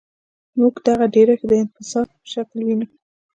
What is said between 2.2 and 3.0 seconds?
شکل وینو.